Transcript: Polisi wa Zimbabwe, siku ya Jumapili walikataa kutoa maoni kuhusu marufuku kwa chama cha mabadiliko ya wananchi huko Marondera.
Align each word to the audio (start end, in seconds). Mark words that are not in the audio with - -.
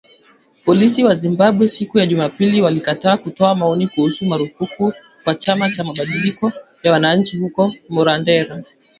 Polisi 0.65 0.99
wa 1.03 1.15
Zimbabwe, 1.15 1.69
siku 1.69 1.99
ya 1.99 2.05
Jumapili 2.05 2.61
walikataa 2.61 3.17
kutoa 3.17 3.55
maoni 3.55 3.87
kuhusu 3.87 4.25
marufuku 4.25 4.93
kwa 5.23 5.35
chama 5.35 5.69
cha 5.69 5.83
mabadiliko 5.83 6.51
ya 6.83 6.91
wananchi 6.91 7.37
huko 7.37 7.73
Marondera. 7.89 8.63